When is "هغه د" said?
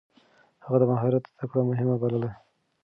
0.63-0.83